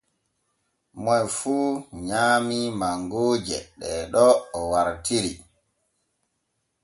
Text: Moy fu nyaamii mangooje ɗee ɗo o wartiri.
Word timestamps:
Moy 1.03 1.23
fu 1.37 1.55
nyaamii 2.07 2.67
mangooje 2.79 3.57
ɗee 3.79 4.01
ɗo 4.13 4.25
o 4.57 4.59
wartiri. 4.71 5.33